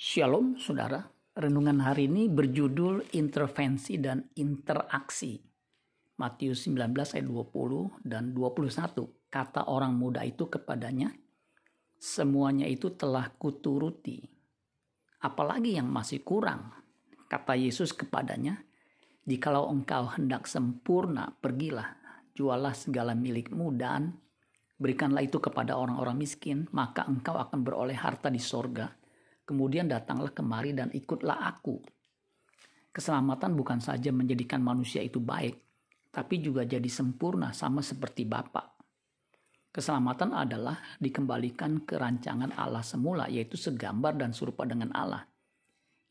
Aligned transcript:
Shalom 0.00 0.56
saudara, 0.56 1.04
renungan 1.36 1.84
hari 1.84 2.08
ini 2.08 2.24
berjudul 2.32 3.12
intervensi 3.20 4.00
dan 4.00 4.32
interaksi. 4.32 5.36
Matius 6.16 6.64
19 6.64 6.96
ayat 6.96 7.28
20 7.28 8.08
dan 8.08 8.32
21. 8.32 8.96
Kata 9.28 9.68
orang 9.68 9.92
muda 9.92 10.24
itu 10.24 10.48
kepadanya, 10.48 11.12
semuanya 12.00 12.64
itu 12.64 12.96
telah 12.96 13.28
kuturuti. 13.36 14.24
Apalagi 15.20 15.76
yang 15.76 15.92
masih 15.92 16.24
kurang? 16.24 16.72
Kata 17.28 17.52
Yesus 17.60 17.92
kepadanya, 17.92 18.56
jikalau 19.28 19.68
engkau 19.68 20.16
hendak 20.16 20.48
sempurna, 20.48 21.28
pergilah, 21.44 22.00
jualah 22.32 22.72
segala 22.72 23.12
milikmu 23.12 23.76
dan 23.76 24.16
berikanlah 24.80 25.28
itu 25.28 25.36
kepada 25.44 25.76
orang-orang 25.76 26.16
miskin, 26.24 26.72
maka 26.72 27.04
engkau 27.04 27.36
akan 27.36 27.60
beroleh 27.60 28.00
harta 28.00 28.32
di 28.32 28.40
sorga 28.40 28.96
Kemudian 29.50 29.90
datanglah 29.90 30.30
kemari 30.30 30.70
dan 30.70 30.94
ikutlah 30.94 31.42
aku. 31.42 31.82
Keselamatan 32.94 33.58
bukan 33.58 33.82
saja 33.82 34.14
menjadikan 34.14 34.62
manusia 34.62 35.02
itu 35.02 35.18
baik, 35.18 35.58
tapi 36.14 36.38
juga 36.38 36.62
jadi 36.62 36.86
sempurna 36.86 37.50
sama 37.50 37.82
seperti 37.82 38.22
Bapa. 38.22 38.78
Keselamatan 39.74 40.38
adalah 40.38 40.78
dikembalikan 41.02 41.82
ke 41.82 41.98
rancangan 41.98 42.54
Allah 42.54 42.86
semula, 42.86 43.26
yaitu 43.26 43.58
segambar 43.58 44.14
dan 44.14 44.30
serupa 44.30 44.62
dengan 44.62 44.94
Allah. 44.94 45.26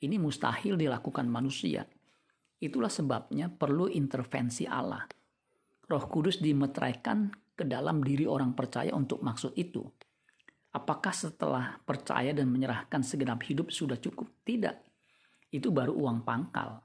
Ini 0.04 0.20
mustahil 0.20 0.76
dilakukan 0.76 1.32
manusia. 1.32 1.88
Itulah 2.60 2.92
sebabnya 2.92 3.48
perlu 3.48 3.88
intervensi 3.88 4.68
Allah. 4.68 5.08
Roh 5.88 6.06
Kudus 6.12 6.44
dimeteraikan 6.44 7.32
ke 7.56 7.64
dalam 7.64 8.04
diri 8.04 8.28
orang 8.28 8.52
percaya 8.52 8.92
untuk 8.92 9.24
maksud 9.24 9.56
itu. 9.56 9.88
Apakah 10.70 11.10
setelah 11.10 11.82
percaya 11.82 12.30
dan 12.30 12.46
menyerahkan 12.54 13.02
segenap 13.02 13.42
hidup 13.50 13.74
sudah 13.74 13.98
cukup? 13.98 14.30
Tidak. 14.46 14.76
Itu 15.50 15.74
baru 15.74 15.98
uang 15.98 16.22
pangkal. 16.22 16.78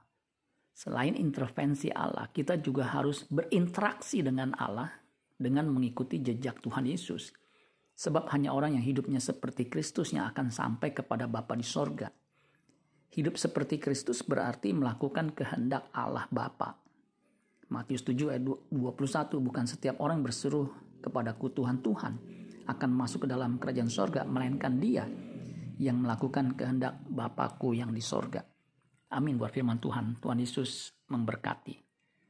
Selain 0.73 1.13
intervensi 1.13 1.93
Allah, 1.93 2.27
kita 2.33 2.57
juga 2.57 2.89
harus 2.89 3.23
berinteraksi 3.29 4.25
dengan 4.25 4.57
Allah 4.57 4.89
dengan 5.37 5.69
mengikuti 5.69 6.19
jejak 6.19 6.65
Tuhan 6.65 6.89
Yesus. 6.89 7.31
Sebab 7.95 8.27
hanya 8.35 8.51
orang 8.51 8.75
yang 8.75 8.83
hidupnya 8.83 9.23
seperti 9.23 9.71
Kristus 9.71 10.11
yang 10.11 10.27
akan 10.27 10.51
sampai 10.51 10.91
kepada 10.91 11.31
Bapa 11.31 11.55
di 11.55 11.63
sorga. 11.63 12.11
Hidup 13.15 13.39
seperti 13.39 13.79
Kristus 13.79 14.19
berarti 14.19 14.75
melakukan 14.75 15.31
kehendak 15.31 15.87
Allah 15.95 16.27
Bapa. 16.27 16.75
Matius 17.71 18.03
7 18.03 18.35
ayat 18.35 18.43
21 18.43 18.75
bukan 19.39 19.65
setiap 19.65 19.95
orang 20.03 20.19
berseru 20.19 20.69
kepadaku 20.99 21.53
Tuhan 21.55 21.79
Tuhan, 21.79 22.13
akan 22.65 22.89
masuk 22.93 23.25
ke 23.25 23.27
dalam 23.29 23.61
kerajaan 23.61 23.91
sorga, 23.91 24.25
melainkan 24.25 24.81
dia 24.81 25.05
yang 25.77 26.01
melakukan 26.01 26.55
kehendak 26.55 27.03
Bapakku 27.05 27.75
yang 27.75 27.91
di 27.91 28.01
sorga. 28.01 28.41
Amin 29.11 29.37
buat 29.37 29.53
firman 29.53 29.77
Tuhan. 29.77 30.17
Tuhan 30.17 30.39
Yesus 30.41 30.91
memberkati. 31.11 31.75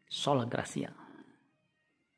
Sola 0.05 0.45
Gracia. 0.45 1.04